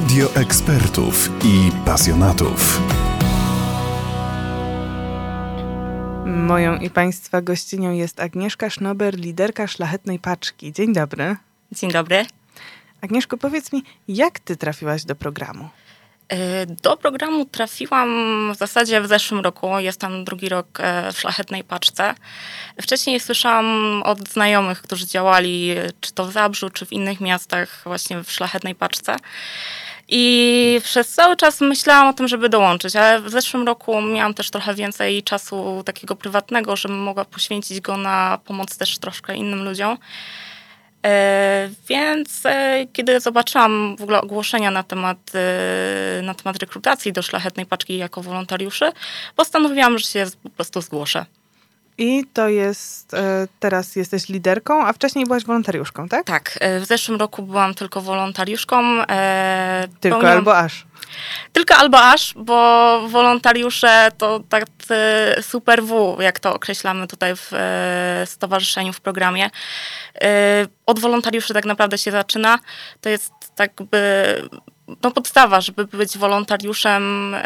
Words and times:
Radio 0.00 0.34
ekspertów 0.34 1.30
i 1.44 1.70
pasjonatów. 1.84 2.80
Moją 6.26 6.78
i 6.78 6.90
Państwa 6.90 7.42
gościnią 7.42 7.92
jest 7.92 8.20
Agnieszka 8.20 8.70
Sznober, 8.70 9.18
liderka 9.18 9.66
Szlachetnej 9.66 10.18
Paczki. 10.18 10.72
Dzień 10.72 10.92
dobry. 10.92 11.36
Dzień 11.72 11.92
dobry. 11.92 12.26
Agnieszko, 13.00 13.36
powiedz 13.36 13.72
mi, 13.72 13.82
jak 14.08 14.38
Ty 14.38 14.56
trafiłaś 14.56 15.04
do 15.04 15.14
programu? 15.14 15.68
E, 16.30 16.66
do 16.66 16.96
programu 16.96 17.44
trafiłam 17.44 18.08
w 18.54 18.58
zasadzie 18.58 19.00
w 19.00 19.06
zeszłym 19.06 19.40
roku. 19.40 19.78
Jestem 19.78 20.24
drugi 20.24 20.48
rok 20.48 20.66
e, 20.80 21.12
w 21.12 21.18
Szlachetnej 21.18 21.64
Paczce. 21.64 22.14
Wcześniej 22.82 23.20
słyszałam 23.20 24.02
od 24.02 24.28
znajomych, 24.28 24.82
którzy 24.82 25.06
działali 25.06 25.74
czy 26.00 26.12
to 26.12 26.26
w 26.26 26.32
Zabrzu, 26.32 26.70
czy 26.70 26.86
w 26.86 26.92
innych 26.92 27.20
miastach 27.20 27.82
właśnie 27.84 28.22
w 28.22 28.32
Szlachetnej 28.32 28.74
Paczce. 28.74 29.16
I 30.08 30.80
przez 30.84 31.08
cały 31.08 31.36
czas 31.36 31.60
myślałam 31.60 32.08
o 32.08 32.12
tym, 32.12 32.28
żeby 32.28 32.48
dołączyć, 32.48 32.96
ale 32.96 33.20
w 33.20 33.30
zeszłym 33.30 33.66
roku 33.66 34.02
miałam 34.02 34.34
też 34.34 34.50
trochę 34.50 34.74
więcej 34.74 35.22
czasu 35.22 35.82
takiego 35.86 36.16
prywatnego, 36.16 36.76
żebym 36.76 36.98
mogła 36.98 37.24
poświęcić 37.24 37.80
go 37.80 37.96
na 37.96 38.38
pomoc 38.44 38.76
też 38.76 38.98
troszkę 38.98 39.36
innym 39.36 39.64
ludziom. 39.64 39.98
E, 41.06 41.70
więc 41.88 42.46
e, 42.46 42.86
kiedy 42.92 43.20
zobaczyłam 43.20 43.96
w 43.96 44.02
ogóle 44.02 44.20
ogłoszenia 44.20 44.70
na 44.70 44.82
temat, 44.82 45.18
e, 45.34 46.22
na 46.22 46.34
temat 46.34 46.58
rekrutacji 46.58 47.12
do 47.12 47.22
Szlachetnej 47.22 47.66
Paczki 47.66 47.96
jako 47.96 48.22
wolontariuszy, 48.22 48.92
postanowiłam, 49.36 49.98
że 49.98 50.06
się 50.06 50.26
po 50.42 50.50
prostu 50.50 50.80
zgłoszę. 50.80 51.26
I 52.00 52.24
to 52.32 52.48
jest, 52.48 53.16
teraz 53.60 53.96
jesteś 53.96 54.28
liderką, 54.28 54.86
a 54.86 54.92
wcześniej 54.92 55.26
byłaś 55.26 55.44
wolontariuszką, 55.44 56.08
tak? 56.08 56.26
Tak, 56.26 56.58
w 56.80 56.84
zeszłym 56.84 57.20
roku 57.20 57.42
byłam 57.42 57.74
tylko 57.74 58.00
wolontariuszką. 58.00 59.02
Tylko 60.00 60.30
albo 60.30 60.58
aż. 60.58 60.86
Tylko 61.52 61.74
albo 61.74 62.02
aż, 62.02 62.34
bo 62.36 63.00
wolontariusze 63.08 64.08
to 64.18 64.40
tak 64.48 64.64
super 65.42 65.82
W, 65.82 66.16
jak 66.20 66.40
to 66.40 66.54
określamy 66.54 67.06
tutaj 67.06 67.36
w 67.36 67.52
e, 67.52 68.26
stowarzyszeniu, 68.26 68.92
w 68.92 69.00
programie. 69.00 69.50
E, 70.22 70.66
od 70.86 70.98
wolontariuszy 70.98 71.54
tak 71.54 71.64
naprawdę 71.64 71.98
się 71.98 72.10
zaczyna. 72.10 72.58
To 73.00 73.08
jest 73.08 73.32
tak 73.54 73.72
by 73.90 74.34
no 75.02 75.10
podstawa, 75.10 75.60
żeby 75.60 75.84
być 75.84 76.18
wolontariuszem, 76.18 77.34
e, 77.34 77.40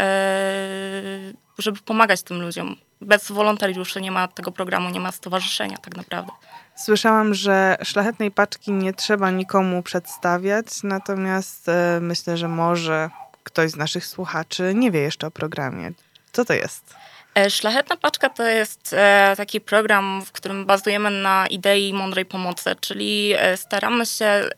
żeby 1.58 1.80
pomagać 1.80 2.22
tym 2.22 2.42
ludziom. 2.42 2.76
Bez 3.00 3.32
wolontariuszy 3.32 4.00
nie 4.00 4.10
ma 4.10 4.28
tego 4.28 4.52
programu, 4.52 4.90
nie 4.90 5.00
ma 5.00 5.12
stowarzyszenia 5.12 5.76
tak 5.76 5.96
naprawdę. 5.96 6.32
Słyszałam, 6.76 7.34
że 7.34 7.76
szlachetnej 7.82 8.30
paczki 8.30 8.72
nie 8.72 8.92
trzeba 8.92 9.30
nikomu 9.30 9.82
przedstawiać, 9.82 10.66
natomiast 10.82 11.70
myślę, 12.00 12.36
że 12.36 12.48
może 12.48 13.10
ktoś 13.42 13.70
z 13.70 13.76
naszych 13.76 14.06
słuchaczy 14.06 14.72
nie 14.74 14.90
wie 14.90 15.00
jeszcze 15.00 15.26
o 15.26 15.30
programie. 15.30 15.92
Co 16.32 16.44
to 16.44 16.54
jest? 16.54 16.94
E, 17.34 17.50
Szlachetna 17.50 17.96
Paczka 17.96 18.28
to 18.28 18.42
jest 18.42 18.92
e, 18.92 19.34
taki 19.36 19.60
program, 19.60 20.22
w 20.24 20.32
którym 20.32 20.66
bazujemy 20.66 21.10
na 21.10 21.46
idei 21.46 21.92
mądrej 21.92 22.24
pomocy, 22.24 22.76
czyli 22.80 23.34
e, 23.36 23.56
staramy 23.56 24.06
się 24.06 24.50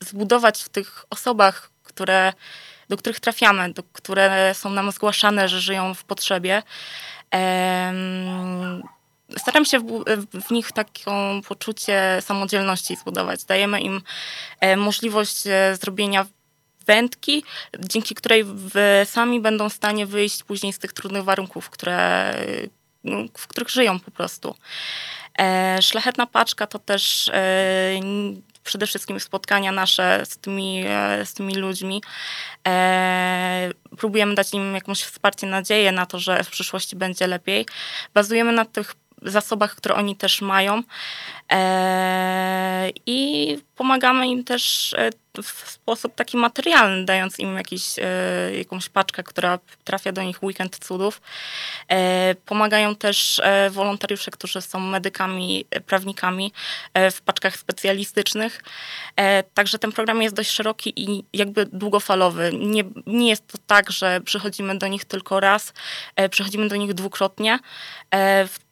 zbudować 0.00 0.62
w 0.62 0.68
tych 0.68 1.04
osobach, 1.10 1.69
które, 1.90 2.32
do 2.88 2.96
których 2.96 3.20
trafiamy, 3.20 3.72
do, 3.72 3.82
które 3.92 4.54
są 4.54 4.70
nam 4.70 4.92
zgłaszane, 4.92 5.48
że 5.48 5.60
żyją 5.60 5.94
w 5.94 6.04
potrzebie. 6.04 6.62
Staram 9.38 9.64
się 9.64 9.78
w, 9.78 10.04
w, 10.46 10.50
nich 10.50 10.72
taką 10.72 11.40
poczucie 11.48 12.18
samodzielności 12.20 12.96
zbudować. 12.96 13.44
Dajemy 13.44 13.80
im 13.80 14.02
możliwość 14.76 15.44
zrobienia 15.80 16.26
wędki, 16.86 17.44
dzięki 17.78 18.14
której 18.14 18.44
sami 19.04 19.40
będą 19.40 19.68
w 19.68 19.72
stanie 19.72 20.06
wyjść 20.06 20.42
później 20.42 20.72
z 20.72 20.78
tych 20.78 20.92
trudnych 20.92 21.24
warunków, 21.24 21.70
które, 21.70 22.34
no, 23.04 23.16
w 23.38 23.46
których 23.46 23.68
żyją 23.68 24.00
po 24.00 24.10
prostu. 24.10 24.54
E, 25.38 25.78
szlachetna 25.82 26.26
paczka 26.26 26.66
to 26.66 26.78
też 26.78 27.28
e, 27.28 28.00
przede 28.64 28.86
wszystkim 28.86 29.20
spotkania 29.20 29.72
nasze 29.72 30.22
z 30.24 30.36
tymi, 30.36 30.84
e, 30.86 31.26
z 31.26 31.34
tymi 31.34 31.54
ludźmi. 31.54 32.02
E, 32.68 33.70
próbujemy 33.98 34.34
dać 34.34 34.54
im 34.54 34.74
jakąś 34.74 35.02
wsparcie, 35.02 35.46
nadzieję 35.46 35.92
na 35.92 36.06
to, 36.06 36.18
że 36.18 36.44
w 36.44 36.50
przyszłości 36.50 36.96
będzie 36.96 37.26
lepiej. 37.26 37.66
Bazujemy 38.14 38.52
na 38.52 38.64
tych 38.64 38.94
zasobach, 39.22 39.74
które 39.74 39.94
oni 39.94 40.16
też 40.16 40.40
mają. 40.40 40.82
E, 41.52 42.90
I 43.06 43.58
pomagamy 43.76 44.28
im 44.28 44.44
też 44.44 44.94
e, 44.98 45.10
w 45.42 45.70
sposób 45.70 46.14
taki 46.14 46.36
materialny, 46.36 47.04
dając 47.04 47.38
im 47.38 47.56
jakiś, 47.56 47.98
e, 47.98 48.02
jakąś 48.58 48.88
paczkę, 48.88 49.22
która 49.22 49.58
trafia 49.84 50.12
do 50.12 50.22
nich 50.22 50.42
weekend 50.42 50.78
cudów. 50.78 51.20
Pomagają 52.46 52.96
też 52.96 53.40
wolontariusze, 53.70 54.30
którzy 54.30 54.60
są 54.60 54.80
medykami, 54.80 55.64
prawnikami 55.86 56.52
w 57.12 57.20
paczkach 57.20 57.56
specjalistycznych. 57.56 58.62
Także 59.54 59.78
ten 59.78 59.92
program 59.92 60.22
jest 60.22 60.34
dość 60.34 60.50
szeroki 60.50 60.92
i 60.96 61.24
jakby 61.32 61.66
długofalowy. 61.66 62.50
Nie, 62.58 62.84
nie 63.06 63.28
jest 63.28 63.46
to 63.46 63.58
tak, 63.66 63.90
że 63.90 64.20
przychodzimy 64.20 64.78
do 64.78 64.86
nich 64.86 65.04
tylko 65.04 65.40
raz, 65.40 65.72
przychodzimy 66.30 66.68
do 66.68 66.76
nich 66.76 66.94
dwukrotnie. 66.94 67.58
W 68.46 68.69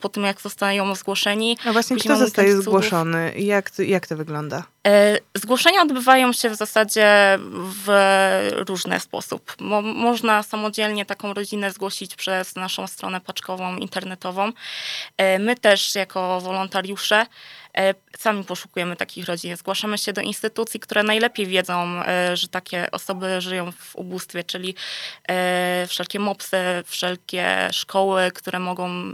po 0.00 0.08
tym, 0.08 0.22
jak 0.22 0.40
zostają 0.40 0.94
zgłoszeni. 0.94 1.56
A 1.64 1.72
właśnie 1.72 1.96
kto 1.96 2.16
zostaje 2.16 2.62
zgłoszony? 2.62 3.32
Jak, 3.36 3.70
jak 3.78 4.06
to 4.06 4.16
wygląda? 4.16 4.62
E, 4.88 5.18
zgłoszenia 5.34 5.82
odbywają 5.82 6.32
się 6.32 6.50
w 6.50 6.54
zasadzie 6.54 7.38
w 7.84 7.88
różny 8.68 9.00
sposób. 9.00 9.54
Mo 9.60 9.82
można 9.82 10.42
samodzielnie 10.42 11.04
taką 11.06 11.34
rodzinę 11.34 11.70
zgłosić 11.70 12.16
przez 12.16 12.56
naszą 12.56 12.86
stronę 12.86 13.20
paczkową 13.20 13.76
internetową. 13.76 14.52
E, 15.16 15.38
my 15.38 15.56
też 15.56 15.94
jako 15.94 16.40
wolontariusze 16.40 17.26
E, 17.78 17.94
sami 18.18 18.44
poszukujemy 18.44 18.96
takich 18.96 19.26
rodzin. 19.26 19.56
Zgłaszamy 19.56 19.98
się 19.98 20.12
do 20.12 20.20
instytucji, 20.20 20.80
które 20.80 21.02
najlepiej 21.02 21.46
wiedzą, 21.46 22.02
że 22.34 22.48
takie 22.48 22.90
osoby 22.90 23.40
żyją 23.40 23.72
w 23.72 23.96
ubóstwie, 23.96 24.44
czyli 24.44 24.74
wszelkie 25.88 26.18
MOPSy, 26.18 26.56
wszelkie 26.86 27.68
szkoły, 27.72 28.30
które 28.34 28.58
mogą 28.58 29.12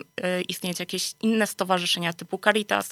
istnieć, 0.49 0.81
jakieś 0.81 1.15
inne 1.23 1.47
stowarzyszenia 1.47 2.13
typu 2.13 2.39
Caritas. 2.39 2.91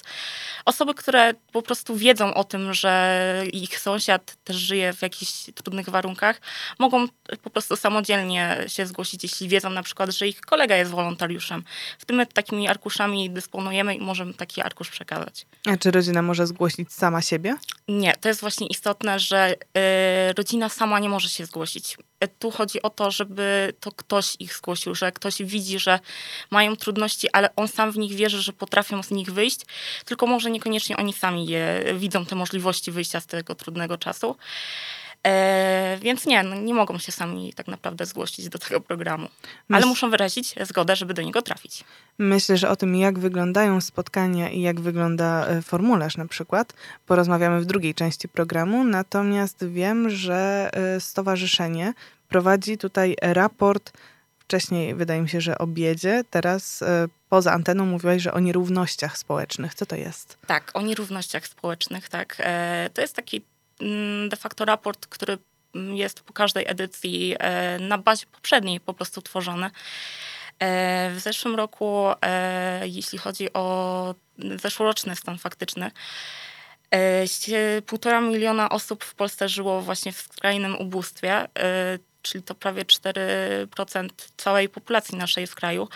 Osoby, 0.65 0.93
które 0.93 1.33
po 1.51 1.61
prostu 1.61 1.95
wiedzą 1.95 2.33
o 2.33 2.43
tym, 2.43 2.72
że 2.73 3.43
ich 3.53 3.79
sąsiad 3.79 4.35
też 4.43 4.57
żyje 4.57 4.93
w 4.93 5.01
jakichś 5.01 5.31
trudnych 5.55 5.89
warunkach, 5.89 6.41
mogą 6.79 7.07
po 7.43 7.49
prostu 7.49 7.75
samodzielnie 7.75 8.57
się 8.67 8.85
zgłosić, 8.85 9.23
jeśli 9.23 9.47
wiedzą 9.47 9.69
na 9.69 9.83
przykład, 9.83 10.09
że 10.09 10.27
ich 10.27 10.41
kolega 10.41 10.75
jest 10.75 10.91
wolontariuszem. 10.91 11.63
W 11.99 12.05
tym 12.05 12.25
takimi 12.33 12.67
arkuszami 12.67 13.29
dysponujemy 13.29 13.95
i 13.95 14.01
możemy 14.01 14.33
taki 14.33 14.61
arkusz 14.61 14.89
przekazać. 14.89 15.45
A 15.65 15.77
czy 15.77 15.91
rodzina 15.91 16.21
może 16.21 16.47
zgłosić 16.47 16.93
sama 16.93 17.21
siebie? 17.21 17.55
Nie, 17.87 18.13
to 18.15 18.27
jest 18.29 18.41
właśnie 18.41 18.67
istotne, 18.67 19.19
że 19.19 19.53
y, 19.53 20.33
rodzina 20.37 20.69
sama 20.69 20.99
nie 20.99 21.09
może 21.09 21.29
się 21.29 21.45
zgłosić. 21.45 21.97
Tu 22.27 22.51
chodzi 22.51 22.81
o 22.81 22.89
to, 22.89 23.11
żeby 23.11 23.73
to 23.79 23.91
ktoś 23.91 24.35
ich 24.39 24.55
zgłosił, 24.55 24.95
że 24.95 25.11
ktoś 25.11 25.43
widzi, 25.43 25.79
że 25.79 25.99
mają 26.51 26.75
trudności, 26.75 27.27
ale 27.33 27.55
on 27.55 27.67
sam 27.67 27.91
w 27.91 27.97
nich 27.97 28.13
wierzy, 28.15 28.41
że 28.41 28.53
potrafią 28.53 29.03
z 29.03 29.11
nich 29.11 29.31
wyjść, 29.31 29.59
tylko 30.05 30.27
może 30.27 30.51
niekoniecznie 30.51 30.97
oni 30.97 31.13
sami 31.13 31.45
je, 31.45 31.83
widzą 31.95 32.25
te 32.25 32.35
możliwości 32.35 32.91
wyjścia 32.91 33.19
z 33.19 33.25
tego 33.25 33.55
trudnego 33.55 33.97
czasu. 33.97 34.35
E, 35.27 35.97
więc 36.01 36.25
nie, 36.25 36.43
no 36.43 36.55
nie 36.55 36.73
mogą 36.73 36.97
się 36.97 37.11
sami 37.11 37.53
tak 37.53 37.67
naprawdę 37.67 38.05
zgłosić 38.05 38.49
do 38.49 38.59
tego 38.59 38.81
programu. 38.81 39.27
Ale 39.71 39.85
muszą 39.85 40.09
wyrazić 40.09 40.55
zgodę, 40.61 40.95
żeby 40.95 41.13
do 41.13 41.21
niego 41.21 41.41
trafić. 41.41 41.83
Myślę, 42.17 42.57
że 42.57 42.69
o 42.69 42.75
tym, 42.75 42.95
jak 42.95 43.19
wyglądają 43.19 43.81
spotkania 43.81 44.49
i 44.49 44.61
jak 44.61 44.79
wygląda 44.79 45.47
e, 45.47 45.61
formularz 45.61 46.17
na 46.17 46.27
przykład, 46.27 46.73
porozmawiamy 47.05 47.61
w 47.61 47.65
drugiej 47.65 47.95
części 47.95 48.27
programu. 48.27 48.83
Natomiast 48.83 49.65
wiem, 49.67 50.09
że 50.09 50.69
e, 50.73 50.99
stowarzyszenie 50.99 51.93
prowadzi 52.29 52.77
tutaj 52.77 53.15
raport 53.21 53.91
wcześniej 54.39 54.95
wydaje 54.95 55.21
mi 55.21 55.29
się, 55.29 55.41
że 55.41 55.57
o 55.57 55.67
biedzie, 55.67 56.23
teraz 56.29 56.81
e, 56.81 57.07
poza 57.29 57.51
anteną 57.51 57.85
mówiłaś, 57.85 58.21
że 58.21 58.33
o 58.33 58.39
nierównościach 58.39 59.17
społecznych. 59.17 59.75
Co 59.75 59.85
to 59.85 59.95
jest? 59.95 60.37
Tak, 60.47 60.71
o 60.73 60.81
nierównościach 60.81 61.47
społecznych, 61.47 62.09
tak. 62.09 62.37
To 62.93 63.01
jest 63.01 63.15
taki 63.15 63.41
Mm, 63.81 64.29
de 64.29 64.35
facto 64.35 64.65
raport, 64.65 65.07
który 65.07 65.37
jest 65.73 66.21
po 66.21 66.33
każdej 66.33 66.65
edycji 66.67 67.35
e, 67.39 67.79
na 67.79 67.97
bazie 67.97 68.25
poprzedniej 68.25 68.79
po 68.79 68.93
prostu 68.93 69.21
tworzony. 69.21 69.65
E, 70.59 71.11
w 71.15 71.19
zeszłym 71.19 71.55
roku, 71.55 72.05
e, 72.21 72.87
jeśli 72.87 73.17
chodzi 73.17 73.53
o 73.53 74.15
zeszłoroczny 74.61 75.15
stan 75.15 75.37
faktyczny, 75.37 75.91
półtora 77.85 78.21
miliona 78.21 78.69
osób 78.69 79.03
w 79.03 79.15
Polsce 79.15 79.49
żyło 79.49 79.81
właśnie 79.81 80.11
w 80.11 80.21
skrajnym 80.21 80.75
ubóstwie, 80.75 81.47
czyli 82.23 82.43
to 82.43 82.55
prawie 82.55 82.85
4% 82.85 84.09
całej 84.37 84.69
populacji 84.69 85.17
naszej 85.17 85.47
w 85.47 85.55
kraju. 85.55 85.87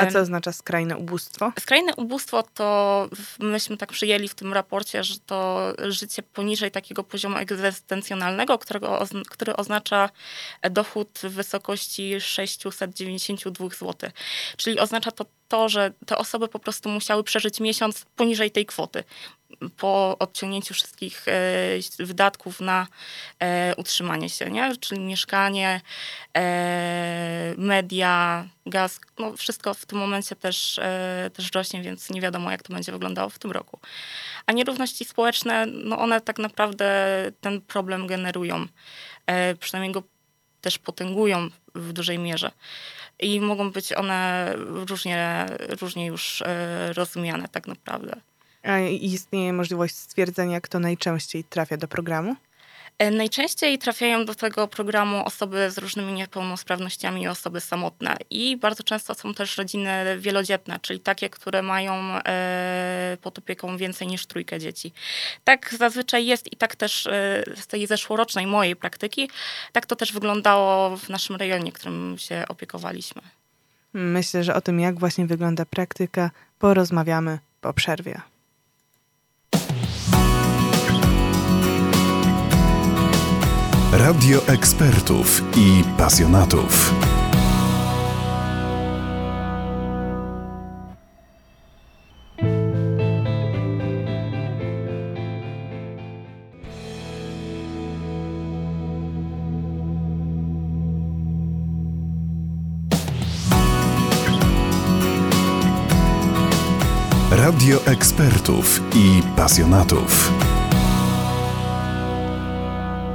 A 0.00 0.06
co 0.06 0.18
oznacza 0.18 0.52
skrajne 0.52 0.96
ubóstwo? 0.96 1.52
Skrajne 1.60 1.94
ubóstwo 1.96 2.42
to 2.54 3.08
myśmy 3.38 3.76
tak 3.76 3.92
przyjęli 3.92 4.28
w 4.28 4.34
tym 4.34 4.52
raporcie, 4.52 5.04
że 5.04 5.14
to 5.26 5.68
życie 5.88 6.22
poniżej 6.22 6.70
takiego 6.70 7.04
poziomu 7.04 7.36
egzystencjonalnego, 7.36 8.58
którego, 8.58 9.06
który 9.30 9.56
oznacza 9.56 10.10
dochód 10.70 11.18
w 11.22 11.28
wysokości 11.28 12.20
692 12.20 13.68
zł. 13.68 14.10
Czyli 14.56 14.78
oznacza 14.78 15.10
to 15.10 15.26
to, 15.48 15.68
że 15.68 15.92
te 16.06 16.18
osoby 16.18 16.48
po 16.48 16.58
prostu 16.58 16.88
musiały 16.88 17.24
przeżyć 17.24 17.60
miesiąc 17.60 18.04
poniżej 18.16 18.50
tej 18.50 18.66
kwoty 18.66 19.04
po 19.76 20.16
odciągnięciu 20.18 20.74
wszystkich 20.74 21.28
e, 21.28 22.04
wydatków 22.04 22.60
na 22.60 22.86
e, 23.38 23.74
utrzymanie 23.76 24.28
się, 24.28 24.50
nie? 24.50 24.76
czyli 24.76 25.00
mieszkanie, 25.00 25.80
e, 26.36 27.54
media, 27.56 28.46
gaz, 28.66 29.00
no 29.18 29.36
wszystko 29.36 29.74
w 29.74 29.86
tym 29.86 29.98
momencie 29.98 30.36
też, 30.36 30.80
też 31.32 31.52
rośnie, 31.54 31.82
więc 31.82 32.10
nie 32.10 32.20
wiadomo, 32.20 32.50
jak 32.50 32.62
to 32.62 32.74
będzie 32.74 32.92
wyglądało 32.92 33.30
w 33.30 33.38
tym 33.38 33.50
roku. 33.50 33.78
A 34.46 34.52
nierówności 34.52 35.04
społeczne, 35.04 35.66
no 35.66 35.98
one 35.98 36.20
tak 36.20 36.38
naprawdę 36.38 37.06
ten 37.40 37.60
problem 37.60 38.06
generują, 38.06 38.66
przynajmniej 39.60 39.92
go 39.92 40.02
też 40.60 40.78
potęgują 40.78 41.48
w 41.74 41.92
dużej 41.92 42.18
mierze. 42.18 42.50
I 43.18 43.40
mogą 43.40 43.70
być 43.70 43.92
one 43.92 44.52
różnie, 44.88 45.46
różnie 45.80 46.06
już 46.06 46.42
rozumiane 46.94 47.48
tak 47.48 47.66
naprawdę. 47.66 48.20
A 48.62 48.78
istnieje 48.80 49.52
możliwość 49.52 49.94
stwierdzenia, 49.94 50.60
kto 50.60 50.78
najczęściej 50.78 51.44
trafia 51.44 51.76
do 51.76 51.88
programu? 51.88 52.36
E, 52.98 53.10
najczęściej 53.10 53.78
trafiają 53.78 54.24
do 54.24 54.34
tego 54.34 54.68
programu 54.68 55.24
osoby 55.24 55.70
z 55.70 55.78
różnymi 55.78 56.12
niepełnosprawnościami 56.12 57.22
i 57.22 57.28
osoby 57.28 57.60
samotne. 57.60 58.16
I 58.30 58.56
bardzo 58.56 58.82
często 58.82 59.14
są 59.14 59.34
też 59.34 59.58
rodziny 59.58 59.90
wielodzietne, 60.18 60.78
czyli 60.82 61.00
takie, 61.00 61.30
które 61.30 61.62
mają 61.62 61.94
e, 61.94 63.16
pod 63.22 63.38
opieką 63.38 63.76
więcej 63.76 64.08
niż 64.08 64.26
trójkę 64.26 64.58
dzieci. 64.58 64.92
Tak 65.44 65.74
zazwyczaj 65.78 66.26
jest 66.26 66.52
i 66.52 66.56
tak 66.56 66.76
też 66.76 67.06
e, 67.06 67.44
z 67.56 67.66
tej 67.66 67.86
zeszłorocznej 67.86 68.46
mojej 68.46 68.76
praktyki, 68.76 69.30
tak 69.72 69.86
to 69.86 69.96
też 69.96 70.12
wyglądało 70.12 70.96
w 70.96 71.08
naszym 71.08 71.36
rejonie, 71.36 71.72
którym 71.72 72.18
się 72.18 72.44
opiekowaliśmy. 72.48 73.22
Myślę, 73.92 74.44
że 74.44 74.54
o 74.54 74.60
tym, 74.60 74.80
jak 74.80 74.98
właśnie 74.98 75.26
wygląda 75.26 75.64
praktyka, 75.64 76.30
porozmawiamy 76.58 77.38
po 77.60 77.72
przerwie. 77.72 78.31
Radio 83.92 84.46
ekspertów 84.46 85.42
i 85.56 85.84
pasjonatów. 85.98 86.94
Radio 107.30 107.86
ekspertów 107.86 108.80
i 108.94 109.22
pasjonatów. 109.36 110.51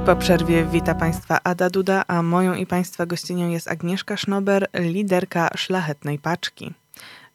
Po 0.08 0.16
przerwie 0.16 0.64
wita 0.64 0.94
Państwa 0.94 1.38
Ada 1.44 1.70
Duda, 1.70 2.04
a 2.06 2.22
moją 2.22 2.54
i 2.54 2.66
Państwa 2.66 3.06
gościnią 3.06 3.48
jest 3.48 3.68
Agnieszka 3.68 4.16
Sznober, 4.16 4.68
liderka 4.74 5.50
Szlachetnej 5.56 6.18
Paczki. 6.18 6.72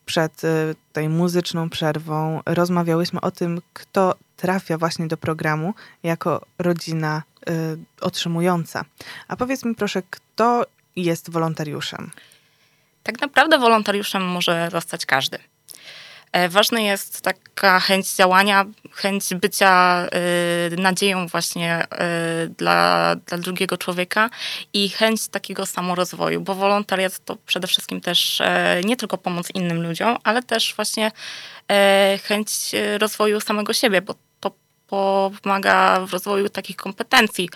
Przed 0.06 0.44
y, 0.44 0.75
tej 0.94 1.10
muzyczną 1.10 1.70
przerwą 1.70 2.42
rozmawiałyśmy 2.46 3.22
o 3.22 3.31
tym, 3.31 3.62
kto 3.74 4.16
trafia 4.38 4.78
właśnie 4.78 5.08
do 5.08 5.18
programu 5.18 5.74
jako 6.04 6.42
rodzina 6.60 7.24
y, 7.50 7.78
otrzymująca. 8.02 8.86
A 9.28 9.36
powiedz 9.36 9.66
mi 9.66 9.76
proszę, 9.76 10.02
kto 10.10 10.66
jest 10.96 11.30
wolontariuszem? 11.30 12.12
Tak 13.04 13.22
naprawdę 13.22 13.60
wolontariuszem 13.60 14.26
może 14.26 14.69
zostać 14.72 15.06
każdy. 15.06 15.40
E, 16.33 16.50
ważna 16.50 16.80
jest 16.80 17.21
taka 17.21 17.80
chęć 17.80 18.15
działania, 18.15 18.65
chęć 18.91 19.33
bycia 19.33 20.06
y, 20.74 20.77
nadzieją 20.77 21.27
właśnie 21.27 21.83
y, 21.83 22.50
dla, 22.50 23.15
dla 23.15 23.38
drugiego 23.38 23.77
człowieka 23.77 24.30
i 24.74 24.89
chęć 24.89 25.27
takiego 25.27 25.65
samorozwoju, 25.65 26.41
bo 26.41 26.56
wolontariat 26.56 27.19
to 27.25 27.35
przede 27.35 27.68
wszystkim 27.68 28.01
też 28.01 28.41
e, 28.41 28.81
nie 28.85 28.97
tylko 28.97 29.18
pomoc 29.18 29.50
innym 29.53 29.83
ludziom, 29.83 30.18
ale 30.24 30.44
też 30.44 30.74
właśnie 30.75 31.12
e, 31.71 32.19
chęć 32.24 32.51
rozwoju 32.97 33.41
samego 33.41 33.74
siebie, 33.74 34.01
bo 34.01 34.15
to 34.39 34.51
pomaga 34.88 36.06
w 36.06 36.13
rozwoju 36.13 36.50
takich 36.50 36.75
kompetencji 36.75 37.50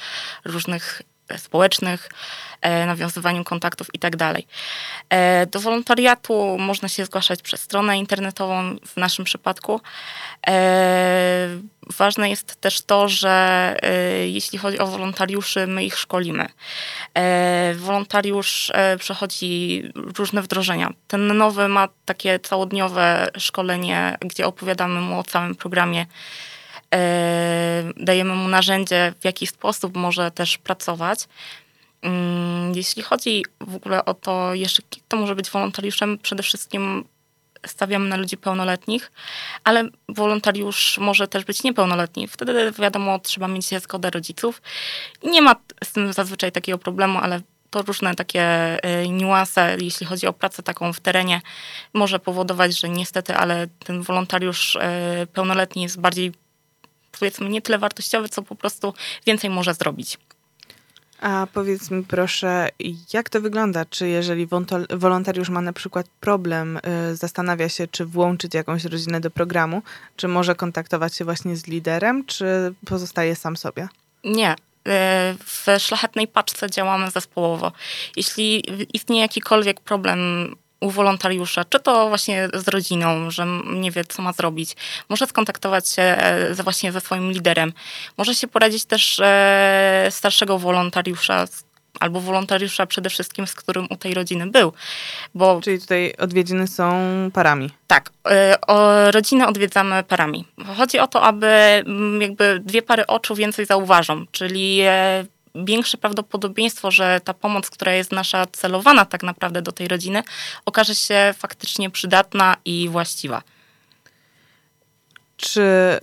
różnych 0.45 1.01
społecznych, 1.37 2.09
e, 2.61 2.85
nawiązywaniu 2.85 3.43
kontaktów 3.43 3.87
i 3.93 3.99
tak. 3.99 4.13
E, 5.09 5.45
do 5.45 5.59
wolontariatu 5.59 6.57
można 6.57 6.89
się 6.89 7.05
zgłaszać 7.05 7.41
przez 7.41 7.61
stronę 7.61 7.97
internetową 7.97 8.75
w 8.85 8.97
naszym 8.97 9.25
przypadku. 9.25 9.81
E, 10.47 11.47
ważne 11.97 12.29
jest 12.29 12.61
też 12.61 12.81
to, 12.81 13.09
że 13.09 13.75
jeśli 14.25 14.57
chodzi 14.57 14.79
o 14.79 14.87
wolontariuszy, 14.87 15.67
my 15.67 15.85
ich 15.85 15.97
szkolimy. 15.97 16.47
Wolontariusz 17.75 18.71
przechodzi 18.99 19.83
różne 20.17 20.41
wdrożenia. 20.41 20.93
Ten 21.07 21.37
nowy 21.37 21.67
ma 21.67 21.87
takie 22.05 22.39
całodniowe 22.39 23.27
szkolenie, 23.37 24.17
gdzie 24.21 24.47
opowiadamy 24.47 25.01
mu 25.01 25.19
o 25.19 25.23
całym 25.23 25.55
programie 25.55 26.05
dajemy 27.97 28.35
mu 28.35 28.47
narzędzie, 28.47 29.13
w 29.19 29.25
jaki 29.25 29.47
sposób 29.47 29.95
może 29.95 30.31
też 30.31 30.57
pracować. 30.57 31.19
Mm, 32.01 32.75
jeśli 32.75 33.01
chodzi 33.01 33.45
w 33.61 33.75
ogóle 33.75 34.05
o 34.05 34.13
to, 34.13 34.53
jeszcze 34.53 34.81
kto 34.81 35.17
może 35.17 35.35
być 35.35 35.49
wolontariuszem, 35.49 36.17
przede 36.17 36.43
wszystkim 36.43 37.05
stawiamy 37.65 38.09
na 38.09 38.17
ludzi 38.17 38.37
pełnoletnich, 38.37 39.11
ale 39.63 39.89
wolontariusz 40.09 40.97
może 40.97 41.27
też 41.27 41.45
być 41.45 41.63
niepełnoletni. 41.63 42.27
Wtedy 42.27 42.71
wiadomo, 42.79 43.19
trzeba 43.19 43.47
mieć 43.47 43.69
zgodę 43.81 44.09
rodziców. 44.09 44.61
Nie 45.23 45.41
ma 45.41 45.55
z 45.83 45.91
tym 45.91 46.13
zazwyczaj 46.13 46.51
takiego 46.51 46.77
problemu, 46.77 47.19
ale 47.19 47.41
to 47.69 47.81
różne 47.81 48.15
takie 48.15 48.43
e, 48.83 49.07
niuanse, 49.07 49.77
jeśli 49.81 50.05
chodzi 50.05 50.27
o 50.27 50.33
pracę 50.33 50.63
taką 50.63 50.93
w 50.93 50.99
terenie, 50.99 51.41
może 51.93 52.19
powodować, 52.19 52.79
że 52.79 52.89
niestety, 52.89 53.35
ale 53.35 53.67
ten 53.85 54.01
wolontariusz 54.01 54.75
e, 54.75 55.27
pełnoletni 55.33 55.83
jest 55.83 55.99
bardziej 55.99 56.31
powiedzmy 57.19 57.49
nie 57.49 57.61
tyle 57.61 57.77
wartościowy, 57.77 58.29
co 58.29 58.41
po 58.41 58.55
prostu 58.55 58.93
więcej 59.25 59.49
może 59.49 59.73
zrobić. 59.73 60.17
A 61.21 61.47
powiedz 61.53 61.91
mi 61.91 62.03
proszę, 62.03 62.69
jak 63.13 63.29
to 63.29 63.41
wygląda? 63.41 63.85
Czy 63.85 64.07
jeżeli 64.07 64.47
wolontariusz 64.89 65.49
ma 65.49 65.61
na 65.61 65.73
przykład 65.73 66.07
problem, 66.19 66.79
y, 67.11 67.15
zastanawia 67.15 67.69
się, 67.69 67.87
czy 67.87 68.05
włączyć 68.05 68.53
jakąś 68.53 68.85
rodzinę 68.85 69.21
do 69.21 69.31
programu, 69.31 69.81
czy 70.15 70.27
może 70.27 70.55
kontaktować 70.55 71.15
się 71.15 71.25
właśnie 71.25 71.55
z 71.55 71.67
liderem, 71.67 72.25
czy 72.25 72.73
pozostaje 72.85 73.35
sam 73.35 73.57
sobie? 73.57 73.87
Nie. 74.23 74.51
Y, 74.51 74.55
w 75.45 75.65
szlachetnej 75.79 76.27
paczce 76.27 76.69
działamy 76.69 77.11
zespołowo. 77.11 77.71
Jeśli 78.15 78.63
istnieje 78.93 79.21
jakikolwiek 79.21 79.81
problem 79.81 80.19
u 80.79 80.89
wolontariusza, 80.89 81.65
czy 81.65 81.79
to 81.79 82.09
właśnie 82.09 82.49
z 82.53 82.67
rodziną, 82.67 83.31
że 83.31 83.47
nie 83.73 83.91
wie, 83.91 84.05
co 84.05 84.21
ma 84.21 84.33
zrobić. 84.33 84.75
Może 85.09 85.27
skontaktować 85.27 85.89
się 85.89 86.01
e, 86.01 86.53
właśnie 86.53 86.91
ze 86.91 87.01
swoim 87.01 87.31
liderem. 87.31 87.73
Może 88.17 88.35
się 88.35 88.47
poradzić 88.47 88.85
też 88.85 89.19
e, 89.19 90.07
starszego 90.11 90.59
wolontariusza, 90.59 91.45
albo 91.99 92.21
wolontariusza 92.21 92.85
przede 92.85 93.09
wszystkim, 93.09 93.47
z 93.47 93.55
którym 93.55 93.87
u 93.89 93.95
tej 93.95 94.13
rodziny 94.13 94.47
był. 94.47 94.73
Bo, 95.35 95.61
Czyli 95.63 95.79
tutaj 95.79 96.13
odwiedziny 96.17 96.67
są 96.67 96.93
parami. 97.33 97.69
Tak, 97.87 98.09
e, 98.29 98.55
o, 98.67 99.11
rodzinę 99.11 99.47
odwiedzamy 99.47 100.03
parami. 100.03 100.45
Chodzi 100.77 100.99
o 100.99 101.07
to, 101.07 101.21
aby 101.21 101.83
jakby 102.19 102.59
dwie 102.65 102.81
pary 102.81 103.07
oczu 103.07 103.35
więcej 103.35 103.65
zauważą, 103.65 104.25
czyli 104.31 104.81
większe 105.55 105.97
prawdopodobieństwo, 105.97 106.91
że 106.91 107.21
ta 107.23 107.33
pomoc, 107.33 107.69
która 107.69 107.93
jest 107.93 108.11
nasza 108.11 108.45
celowana 108.45 109.05
tak 109.05 109.23
naprawdę 109.23 109.61
do 109.61 109.71
tej 109.71 109.87
rodziny, 109.87 110.23
okaże 110.65 110.95
się 110.95 111.33
faktycznie 111.37 111.89
przydatna 111.89 112.55
i 112.65 112.89
właściwa. 112.89 113.41
Czy 115.37 115.61
y, 115.61 115.99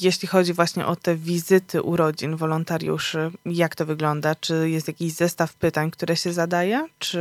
jeśli 0.00 0.28
chodzi 0.28 0.52
właśnie 0.52 0.86
o 0.86 0.96
te 0.96 1.16
wizyty 1.16 1.82
urodzin 1.82 2.36
wolontariuszy, 2.36 3.30
jak 3.46 3.76
to 3.76 3.86
wygląda? 3.86 4.34
Czy 4.34 4.70
jest 4.70 4.88
jakiś 4.88 5.12
zestaw 5.12 5.54
pytań, 5.54 5.90
które 5.90 6.16
się 6.16 6.32
zadaje? 6.32 6.86
Czy 6.98 7.20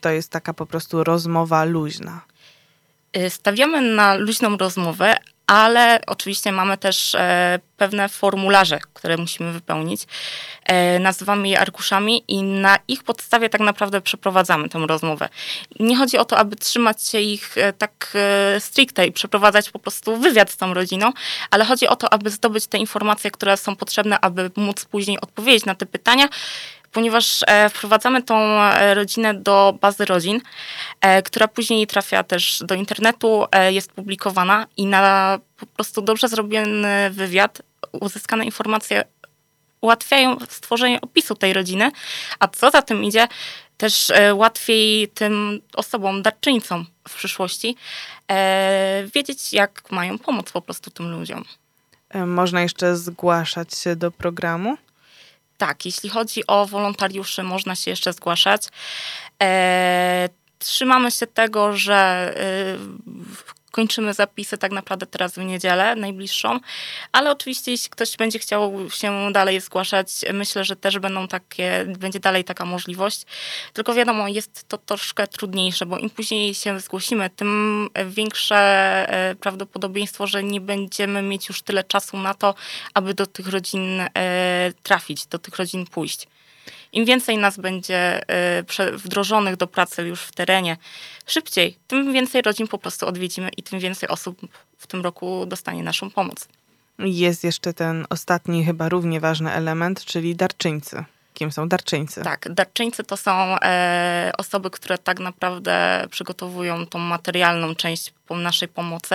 to 0.00 0.10
jest 0.10 0.30
taka 0.30 0.54
po 0.54 0.66
prostu 0.66 1.04
rozmowa 1.04 1.64
luźna? 1.64 2.20
Y, 3.16 3.30
stawiamy 3.30 3.94
na 3.94 4.14
luźną 4.14 4.56
rozmowę, 4.56 5.16
ale 5.46 6.00
oczywiście 6.06 6.52
mamy 6.52 6.78
też 6.78 7.14
e, 7.14 7.58
pewne 7.76 8.08
formularze, 8.08 8.78
które 8.94 9.16
musimy 9.16 9.52
wypełnić. 9.52 10.02
E, 10.64 10.98
nazywamy 10.98 11.48
je 11.48 11.60
arkuszami 11.60 12.24
i 12.28 12.42
na 12.42 12.78
ich 12.88 13.02
podstawie 13.02 13.48
tak 13.48 13.60
naprawdę 13.60 14.00
przeprowadzamy 14.00 14.68
tę 14.68 14.78
rozmowę. 14.88 15.28
Nie 15.80 15.96
chodzi 15.96 16.18
o 16.18 16.24
to, 16.24 16.38
aby 16.38 16.56
trzymać 16.56 17.08
się 17.08 17.20
ich 17.20 17.58
e, 17.58 17.72
tak 17.72 18.16
stricte 18.58 19.06
i 19.06 19.12
przeprowadzać 19.12 19.70
po 19.70 19.78
prostu 19.78 20.16
wywiad 20.16 20.50
z 20.50 20.56
tą 20.56 20.74
rodziną, 20.74 21.12
ale 21.50 21.64
chodzi 21.64 21.88
o 21.88 21.96
to, 21.96 22.12
aby 22.12 22.30
zdobyć 22.30 22.66
te 22.66 22.78
informacje, 22.78 23.30
które 23.30 23.56
są 23.56 23.76
potrzebne, 23.76 24.20
aby 24.20 24.50
móc 24.56 24.84
później 24.84 25.20
odpowiedzieć 25.20 25.64
na 25.64 25.74
te 25.74 25.86
pytania 25.86 26.28
ponieważ 26.94 27.40
e, 27.46 27.68
wprowadzamy 27.68 28.22
tą 28.22 28.62
e, 28.62 28.94
rodzinę 28.94 29.34
do 29.34 29.78
bazy 29.80 30.04
rodzin, 30.04 30.40
e, 31.00 31.22
która 31.22 31.48
później 31.48 31.86
trafia 31.86 32.24
też 32.24 32.62
do 32.66 32.74
internetu, 32.74 33.44
jest 33.70 33.92
publikowana 33.92 34.66
i 34.76 34.86
na 34.86 35.38
po 35.56 35.66
prostu 35.66 36.02
dobrze 36.02 36.28
zrobiony 36.28 37.10
wywiad, 37.10 37.62
uzyskane 37.92 38.44
informacje 38.44 39.04
ułatwiają 39.80 40.36
stworzenie 40.48 41.00
opisu 41.00 41.34
tej 41.34 41.52
rodziny, 41.52 41.90
a 42.38 42.48
co 42.48 42.70
za 42.70 42.82
tym 42.82 43.04
idzie, 43.04 43.28
też 43.76 44.12
łatwiej 44.32 45.08
tym 45.08 45.60
osobom, 45.74 46.22
darczyńcom 46.22 46.86
w 47.08 47.14
przyszłości 47.14 47.76
wiedzieć, 49.14 49.52
jak 49.52 49.90
mają 49.90 50.18
pomóc 50.18 50.52
po 50.52 50.62
prostu 50.62 50.90
tym 50.90 51.10
ludziom. 51.10 51.44
Można 52.26 52.62
jeszcze 52.62 52.96
zgłaszać 52.96 53.74
się 53.74 53.96
do 53.96 54.10
programu? 54.10 54.76
Tak, 55.56 55.86
jeśli 55.86 56.10
chodzi 56.10 56.46
o 56.46 56.66
wolontariuszy, 56.66 57.42
można 57.42 57.74
się 57.76 57.90
jeszcze 57.90 58.12
zgłaszać. 58.12 58.68
E, 59.42 60.28
trzymamy 60.58 61.10
się 61.10 61.26
tego, 61.26 61.76
że 61.76 61.94
e, 62.36 62.78
kończymy 63.74 64.14
zapisy 64.14 64.58
tak 64.58 64.72
naprawdę 64.72 65.06
teraz 65.06 65.34
w 65.34 65.38
niedzielę 65.38 65.96
najbliższą, 65.96 66.60
ale 67.12 67.30
oczywiście 67.30 67.70
jeśli 67.70 67.90
ktoś 67.90 68.16
będzie 68.16 68.38
chciał 68.38 68.90
się 68.90 69.32
dalej 69.32 69.60
zgłaszać, 69.60 70.08
myślę, 70.32 70.64
że 70.64 70.76
też 70.76 70.98
będą 70.98 71.28
takie, 71.28 71.84
będzie 71.98 72.20
dalej 72.20 72.44
taka 72.44 72.64
możliwość. 72.64 73.22
Tylko 73.72 73.94
wiadomo, 73.94 74.28
jest 74.28 74.68
to 74.68 74.78
troszkę 74.78 75.26
trudniejsze, 75.26 75.86
bo 75.86 75.98
im 75.98 76.10
później 76.10 76.54
się 76.54 76.80
zgłosimy, 76.80 77.30
tym 77.30 77.88
większe 78.06 78.56
e, 78.56 79.34
prawdopodobieństwo, 79.34 80.26
że 80.26 80.42
nie 80.42 80.60
będziemy 80.60 81.22
mieć 81.22 81.48
już 81.48 81.62
tyle 81.62 81.84
czasu 81.84 82.16
na 82.16 82.34
to, 82.34 82.54
aby 82.94 83.14
do 83.14 83.26
tych 83.26 83.48
rodzin 83.48 84.00
e, 84.00 84.72
trafić, 84.82 85.26
do 85.26 85.38
tych 85.38 85.56
rodzin 85.56 85.86
pójść. 85.86 86.26
Im 86.92 87.04
więcej 87.04 87.38
nas 87.38 87.56
będzie 87.56 88.22
y, 88.90 88.96
wdrożonych 88.96 89.56
do 89.56 89.66
pracy 89.66 90.02
już 90.02 90.22
w 90.22 90.32
terenie 90.32 90.76
szybciej, 91.26 91.76
tym 91.86 92.12
więcej 92.12 92.42
rodzin 92.42 92.68
po 92.68 92.78
prostu 92.78 93.06
odwiedzimy 93.06 93.48
i 93.56 93.62
tym 93.62 93.78
więcej 93.78 94.08
osób 94.08 94.40
w 94.78 94.86
tym 94.86 95.02
roku 95.02 95.46
dostanie 95.46 95.82
naszą 95.82 96.10
pomoc. 96.10 96.48
Jest 96.98 97.44
jeszcze 97.44 97.72
ten 97.72 98.06
ostatni, 98.10 98.64
chyba 98.64 98.88
równie 98.88 99.20
ważny 99.20 99.52
element, 99.52 100.04
czyli 100.04 100.36
darczyńcy. 100.36 101.04
Kim 101.34 101.52
są 101.52 101.68
darczyńcy? 101.68 102.22
Tak, 102.22 102.48
darczyńcy 102.54 103.04
to 103.04 103.16
są 103.16 103.32
e, 103.62 104.32
osoby, 104.38 104.70
które 104.70 104.98
tak 104.98 105.20
naprawdę 105.20 106.06
przygotowują 106.10 106.86
tą 106.86 106.98
materialną 106.98 107.74
część 107.74 108.12
naszej 108.30 108.68
pomocy. 108.68 109.14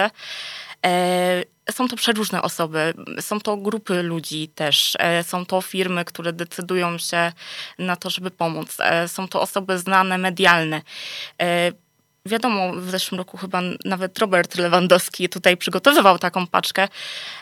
E, 0.86 1.44
są 1.72 1.88
to 1.88 1.96
przeróżne 1.96 2.42
osoby, 2.42 2.94
są 3.20 3.40
to 3.40 3.58
grupy 3.58 4.04
ludzi 4.04 4.48
też, 4.56 4.98
e, 5.00 5.24
są 5.24 5.46
to 5.46 5.62
firmy, 5.62 6.06
które 6.06 6.34
decydują 6.34 6.98
się 6.98 7.32
na 7.80 7.96
to, 7.96 8.10
żeby 8.10 8.32
pomóc, 8.32 8.78
e, 8.80 9.08
są 9.08 9.28
to 9.28 9.42
osoby 9.42 9.78
znane, 9.78 10.18
medialne. 10.18 10.82
Wiadomo, 12.26 12.74
w 12.74 12.90
zeszłym 12.90 13.18
roku 13.18 13.38
chyba 13.38 13.62
nawet 13.86 14.20
Robert 14.20 14.58
Lewandowski 14.58 15.30
tutaj 15.30 15.58
przygotowywał 15.58 16.20
taką 16.20 16.48
paczkę, 16.48 16.88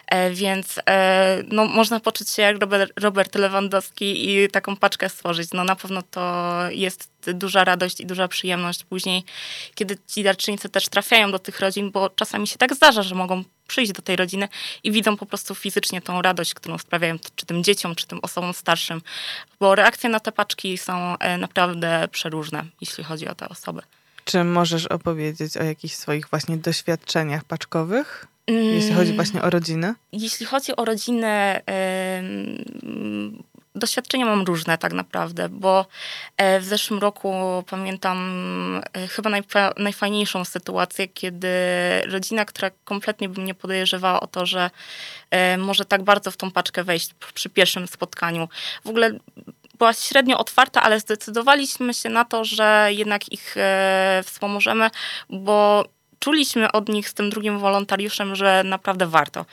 e, 0.07 0.31
więc 0.31 0.79
e, 0.89 1.43
no, 1.47 1.65
można 1.65 1.99
poczuć 1.99 2.29
się 2.29 2.41
jak 2.41 2.57
Robert 2.99 3.35
Lewandowski 3.35 4.29
i 4.29 4.49
taką 4.49 4.75
paczkę 4.75 5.09
stworzyć. 5.09 5.49
No 5.53 5.63
na 5.63 5.75
pewno 5.75 6.01
to 6.01 6.43
jest 6.69 7.09
duża 7.33 7.63
radość 7.63 7.99
i 7.99 8.05
duża 8.05 8.27
przyjemność 8.27 8.83
później, 8.83 9.23
kiedy 9.75 9.97
ci 10.07 10.23
darczyńcy 10.23 10.69
też 10.69 10.89
trafiają 10.89 11.31
do 11.31 11.39
tych 11.39 11.59
rodzin, 11.59 11.91
bo 11.91 12.09
czasami 12.09 12.47
się 12.47 12.57
tak 12.57 12.75
zdarza, 12.75 13.03
że 13.03 13.15
mogą 13.15 13.43
przyjść 13.67 13.91
do 13.91 14.01
tej 14.01 14.15
rodziny 14.15 14.49
i 14.83 14.91
widzą 14.91 15.17
po 15.17 15.25
prostu 15.25 15.55
fizycznie 15.55 16.01
tą 16.01 16.21
radość, 16.21 16.53
którą 16.53 16.77
sprawiają 16.77 17.19
czy 17.35 17.45
tym 17.45 17.63
dzieciom, 17.63 17.95
czy 17.95 18.07
tym 18.07 18.19
osobom 18.21 18.53
starszym, 18.53 19.01
bo 19.59 19.75
reakcje 19.75 20.09
na 20.09 20.19
te 20.19 20.31
paczki 20.31 20.77
są 20.77 21.17
e, 21.17 21.37
naprawdę 21.37 22.07
przeróżne, 22.11 22.65
jeśli 22.81 23.03
chodzi 23.03 23.27
o 23.27 23.35
te 23.35 23.49
osoby. 23.49 23.81
Czy 24.25 24.43
możesz 24.43 24.85
opowiedzieć 24.85 25.57
o 25.57 25.63
jakichś 25.63 25.95
swoich 25.95 26.29
właśnie 26.29 26.57
doświadczeniach 26.57 27.43
paczkowych? 27.43 28.27
Jeśli 28.47 28.93
chodzi 28.93 29.11
mm. 29.11 29.15
właśnie 29.15 29.41
o 29.41 29.49
rodzinę? 29.49 29.95
Jeśli 30.11 30.45
chodzi 30.45 30.75
o 30.75 30.85
rodzinę, 30.85 31.61
doświadczenia 33.77 34.25
mam 34.25 34.43
różne 34.43 34.77
tak 34.77 34.93
naprawdę, 34.93 35.49
bo 35.49 35.85
e, 36.37 36.59
w 36.59 36.63
zeszłym 36.63 36.99
roku 36.99 37.33
pamiętam 37.69 38.81
e, 38.93 39.07
chyba 39.07 39.29
najfajniejszą 39.77 40.45
sytuację, 40.45 41.07
kiedy 41.07 41.47
rodzina, 42.05 42.45
która 42.45 42.71
kompletnie 42.83 43.29
by 43.29 43.41
mnie 43.41 43.53
podejrzewała 43.53 44.19
o 44.19 44.27
to, 44.27 44.45
że 44.45 44.69
e, 45.31 45.57
może 45.57 45.85
tak 45.85 46.03
bardzo 46.03 46.31
w 46.31 46.37
tą 46.37 46.51
paczkę 46.51 46.83
wejść 46.83 47.13
przy 47.33 47.49
pierwszym 47.49 47.87
spotkaniu. 47.87 48.49
W 48.85 48.89
ogóle 48.89 49.11
była 49.77 49.93
średnio 49.93 50.37
otwarta, 50.37 50.81
ale 50.81 50.99
zdecydowaliśmy 50.99 51.93
się 51.93 52.09
na 52.09 52.25
to, 52.25 52.45
że 52.45 52.89
jednak 52.89 53.31
ich 53.31 53.55
wspomożemy, 54.23 54.89
bo 55.29 55.85
czuliśmy 56.19 56.71
od 56.71 56.89
nich 56.89 57.09
z 57.09 57.13
tym 57.13 57.29
drugim 57.29 57.59
wolontariuszem, 57.59 58.35
że 58.35 58.63
naprawdę 58.65 59.07
warto. 59.07 59.45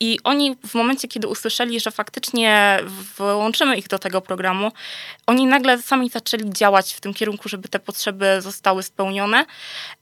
E, 0.00 0.04
i 0.04 0.20
oni 0.24 0.56
w 0.66 0.74
momencie, 0.74 1.08
kiedy 1.08 1.28
usłyszeli, 1.28 1.80
że 1.80 1.90
faktycznie 1.90 2.78
wyłączymy 3.18 3.76
ich 3.76 3.88
do 3.88 3.98
tego 3.98 4.20
programu, 4.20 4.72
oni 5.26 5.46
nagle 5.46 5.82
sami 5.82 6.10
zaczęli 6.10 6.50
działać 6.50 6.92
w 6.92 7.00
tym 7.00 7.14
kierunku, 7.14 7.48
żeby 7.48 7.68
te 7.68 7.78
potrzeby 7.78 8.40
zostały 8.40 8.82
spełnione. 8.82 9.46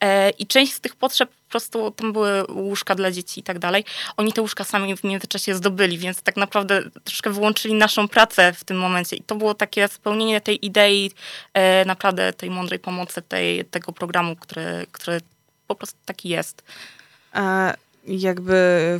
E, 0.01 0.31
I 0.31 0.47
część 0.47 0.73
z 0.73 0.81
tych 0.81 0.97
potrzeb 0.97 1.31
po 1.31 1.51
prostu 1.51 1.91
tam 1.91 2.13
były 2.13 2.45
łóżka 2.49 2.95
dla 2.95 3.11
dzieci 3.11 3.41
i 3.41 3.43
tak 3.43 3.59
dalej. 3.59 3.85
Oni 4.17 4.33
te 4.33 4.41
łóżka 4.43 4.65
sami 4.65 4.97
w 4.97 5.05
międzyczasie 5.05 5.55
zdobyli, 5.55 5.99
więc 5.99 6.23
tak 6.23 6.37
naprawdę 6.37 6.83
troszkę 7.05 7.31
wyłączyli 7.31 7.75
naszą 7.75 8.09
pracę 8.09 8.53
w 8.53 8.65
tym 8.65 8.79
momencie. 8.79 9.17
I 9.17 9.23
to 9.23 9.35
było 9.35 9.55
takie 9.55 9.89
spełnienie 9.89 10.41
tej 10.41 10.67
idei, 10.67 11.11
e, 11.55 11.85
naprawdę 11.85 12.33
tej 12.33 12.51
mądrej 12.51 12.79
pomocy, 12.79 13.23
tej, 13.23 13.65
tego 13.65 13.93
programu, 13.93 14.37
który, 14.37 14.87
który 14.93 15.21
po 15.67 15.75
prostu 15.75 15.99
taki 16.05 16.29
jest. 16.29 16.63
A 17.33 17.75
jakby 18.09 18.55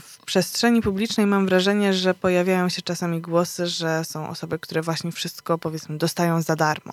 w 0.05 0.19
przestrzeni 0.25 0.83
publicznej 0.83 1.27
mam 1.27 1.47
wrażenie, 1.47 1.95
że 1.95 2.15
pojawiają 2.15 2.69
się 2.69 2.83
czasami 2.83 3.21
głosy, 3.21 3.67
że 3.67 4.05
są 4.05 4.29
osoby, 4.29 4.59
które 4.59 4.83
właśnie 4.83 5.13
wszystko 5.13 5.59
powiedzmy 5.59 5.99
dostają 5.99 6.43
za 6.43 6.57
darmo. 6.57 6.93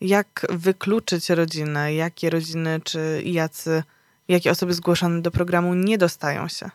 Jak 0.00 0.46
wykluczyć 0.50 1.30
rodzinę? 1.30 1.94
Jakie 1.94 2.30
rodziny 2.30 2.80
czy 2.84 3.22
jacy, 3.24 3.82
jakie 4.28 4.50
osoby 4.50 4.74
zgłoszone 4.74 5.22
do 5.22 5.30
programu 5.30 5.74
nie 5.74 5.98
dostają 5.98 6.48
się? 6.48 6.70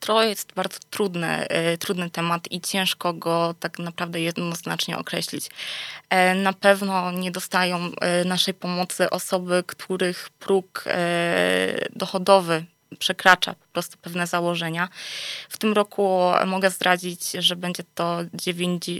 To 0.00 0.22
jest 0.22 0.52
bardzo 0.52 0.78
trudny, 0.90 1.46
y, 1.74 1.78
trudny 1.78 2.10
temat 2.10 2.52
i 2.52 2.60
ciężko 2.60 3.12
go 3.12 3.54
tak 3.60 3.78
naprawdę 3.78 4.20
jednoznacznie 4.20 4.98
określić. 4.98 5.50
E, 6.10 6.34
na 6.34 6.52
pewno 6.52 7.12
nie 7.12 7.30
dostają 7.30 7.90
y, 8.22 8.24
naszej 8.24 8.54
pomocy 8.54 9.10
osoby, 9.10 9.64
których 9.66 10.30
próg 10.38 10.84
dochodowy 11.96 12.64
przekracza 12.98 13.54
po 13.54 13.66
prostu 13.72 13.98
pewne 13.98 14.26
założenia. 14.26 14.88
W 15.48 15.58
tym 15.58 15.72
roku 15.72 16.20
mogę 16.46 16.70
zdradzić, 16.70 17.30
że 17.30 17.56
będzie 17.56 17.82
to 17.94 18.18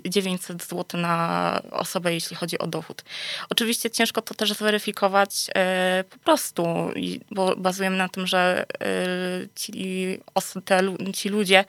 900 0.05 0.63
zł 0.65 1.01
na 1.01 1.63
osobę, 1.71 2.15
jeśli 2.15 2.37
chodzi 2.37 2.59
o 2.59 2.67
dochód. 2.67 3.05
Oczywiście 3.51 3.91
ciężko 3.91 4.23
to 4.23 4.35
też 4.35 4.53
zweryfikować 4.53 5.47
e, 5.55 6.05
po 6.11 6.19
prostu, 6.19 6.65
bo 7.31 7.57
bazujemy 7.57 7.97
na 7.97 8.09
tym, 8.09 8.27
że 8.27 8.67
e, 8.81 8.87
ci, 9.55 9.73
ci 11.15 11.29
ludzie 11.29 11.65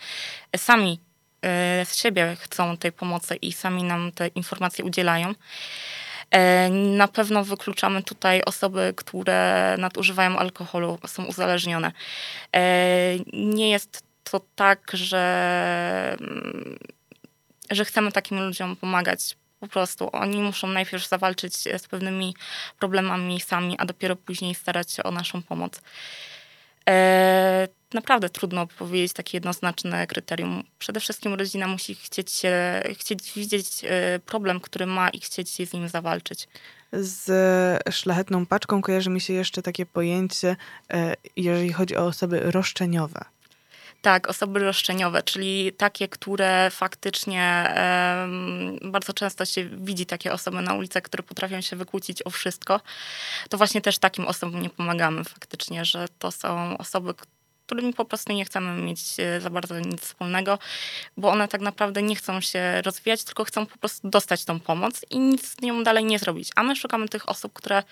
sami 0.57 0.99
e, 1.41 1.85
z 1.85 1.95
siebie 1.95 2.37
chcą 2.39 2.77
tej 2.77 2.91
pomocy 2.91 3.35
i 3.35 3.53
sami 3.53 3.83
nam 3.83 4.11
te 4.11 4.27
informacje 4.27 4.85
udzielają. 4.85 5.33
E, 6.31 6.69
na 6.69 7.07
pewno 7.07 7.43
wykluczamy 7.43 8.03
tutaj 8.03 8.41
osoby, 8.43 8.93
które 8.95 9.75
nadużywają 9.79 10.37
alkoholu, 10.37 10.99
są 11.07 11.25
uzależnione. 11.25 11.91
E, 12.55 12.61
nie 13.33 13.69
jest 13.69 14.03
to 14.23 14.41
tak, 14.55 14.91
że, 14.93 16.17
mm, 16.21 16.79
że 17.71 17.85
chcemy 17.85 18.11
takim 18.11 18.39
ludziom 18.39 18.75
pomagać. 18.75 19.37
Po 19.59 19.67
prostu 19.67 20.09
oni 20.11 20.37
muszą 20.37 20.67
najpierw 20.67 21.07
zawalczyć 21.07 21.55
z 21.55 21.87
pewnymi 21.87 22.35
problemami 22.79 23.41
sami, 23.41 23.75
a 23.79 23.85
dopiero 23.85 24.15
później 24.15 24.55
starać 24.55 24.91
się 24.91 25.03
o 25.03 25.11
naszą 25.11 25.41
pomoc. 25.43 25.81
E, 27.93 27.95
naprawdę 27.97 28.29
trudno 28.29 28.67
powiedzieć 28.67 29.13
takie 29.13 29.37
jednoznaczne 29.37 30.07
kryterium. 30.07 30.63
Przede 30.79 30.99
wszystkim 30.99 31.33
rodzina 31.33 31.67
musi 31.67 31.95
chcieć, 31.95 32.31
się, 32.31 32.83
chcieć 32.93 33.33
widzieć 33.33 33.65
e, 33.83 34.19
problem, 34.25 34.59
który 34.59 34.85
ma 34.85 35.09
i 35.09 35.19
chcieć 35.19 35.49
się 35.49 35.65
z 35.65 35.73
nim 35.73 35.89
zawalczyć. 35.89 36.47
Z 36.91 37.93
szlachetną 37.93 38.45
paczką 38.45 38.81
kojarzy 38.81 39.09
mi 39.09 39.21
się 39.21 39.33
jeszcze 39.33 39.61
takie 39.61 39.85
pojęcie, 39.85 40.55
e, 40.93 41.13
jeżeli 41.35 41.73
chodzi 41.73 41.95
o 41.95 42.05
osoby 42.05 42.51
roszczeniowe. 42.51 43.25
Tak, 44.01 44.29
osoby 44.29 44.59
roszczeniowe, 44.59 45.23
czyli 45.23 45.73
takie, 45.73 46.07
które 46.07 46.69
faktycznie 46.71 47.73
um, 48.21 48.91
bardzo 48.91 49.13
często 49.13 49.45
się 49.45 49.65
widzi 49.65 50.05
takie 50.05 50.33
osoby 50.33 50.61
na 50.61 50.73
ulicach, 50.73 51.03
które 51.03 51.23
potrafią 51.23 51.61
się 51.61 51.75
wykłócić 51.75 52.21
o 52.25 52.29
wszystko. 52.29 52.81
To 53.49 53.57
właśnie 53.57 53.81
też 53.81 53.97
takim 53.97 54.27
osobom 54.27 54.61
nie 54.61 54.69
pomagamy 54.69 55.23
faktycznie, 55.23 55.85
że 55.85 56.07
to 56.19 56.31
są 56.31 56.77
osoby, 56.77 57.13
którymi 57.69 57.93
po 57.93 58.05
prostu 58.05 58.33
nie 58.33 58.45
chcemy 58.45 58.81
mieć 58.81 59.19
e, 59.19 59.41
za 59.41 59.49
bardzo 59.49 59.79
nic 59.79 60.01
wspólnego, 60.01 60.59
bo 61.17 61.29
one 61.29 61.47
tak 61.47 61.61
naprawdę 61.61 62.01
nie 62.01 62.15
chcą 62.15 62.41
się 62.41 62.81
rozwijać, 62.81 63.23
tylko 63.23 63.43
chcą 63.43 63.65
po 63.65 63.77
prostu 63.77 64.09
dostać 64.09 64.45
tą 64.45 64.59
pomoc 64.59 65.05
i 65.09 65.19
nic 65.19 65.47
z 65.47 65.61
nią 65.61 65.83
dalej 65.83 66.05
nie 66.05 66.19
zrobić. 66.19 66.49
A 66.55 66.63
my 66.63 66.75
szukamy 66.75 67.09
tych 67.09 67.29
osób, 67.29 67.53
które 67.53 67.83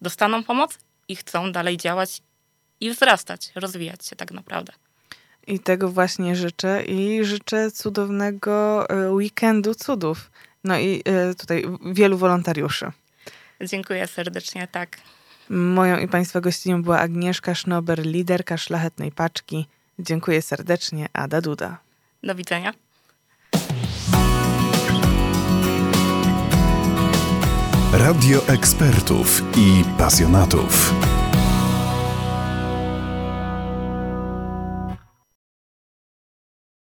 dostaną 0.00 0.44
pomoc 0.44 0.78
i 1.08 1.16
chcą 1.16 1.52
dalej 1.52 1.76
działać 1.76 2.22
i 2.80 2.90
wzrastać, 2.90 3.52
rozwijać 3.54 4.06
się 4.06 4.16
tak 4.16 4.30
naprawdę. 4.30 4.72
I 5.46 5.60
tego 5.60 5.88
właśnie 5.88 6.36
życzę 6.36 6.82
i 6.82 7.24
życzę 7.24 7.70
cudownego 7.70 8.88
e, 8.88 9.10
weekendu 9.10 9.74
cudów. 9.74 10.30
No 10.64 10.78
i 10.78 11.02
e, 11.04 11.34
tutaj 11.34 11.64
wielu 11.92 12.18
wolontariuszy. 12.18 12.92
Dziękuję 13.60 14.06
serdecznie, 14.06 14.68
tak. 14.72 14.98
Moją 15.50 15.98
i 15.98 16.08
Państwa 16.08 16.40
gościnią 16.40 16.82
była 16.82 16.98
Agnieszka 16.98 17.54
Sznober, 17.54 18.06
liderka 18.06 18.56
Szlachetnej 18.56 19.12
Paczki. 19.12 19.66
Dziękuję 19.98 20.42
serdecznie, 20.42 21.08
Ada 21.12 21.40
Duda. 21.40 21.78
Do 22.22 22.34
widzenia. 22.34 22.72
Radio 27.92 28.48
ekspertów 28.48 29.42
i 29.56 29.84
pasjonatów. 29.98 30.94